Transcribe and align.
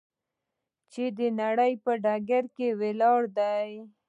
چې 0.91 1.03
د 1.17 1.19
نړۍ 1.41 1.73
په 1.83 1.91
ډګر 2.03 2.43
کې 2.55 2.67
ولاړ 2.79 3.21
دی. 3.37 3.69